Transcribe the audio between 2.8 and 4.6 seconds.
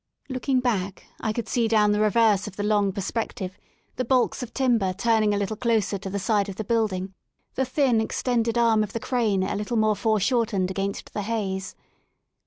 perspec tive the baulks of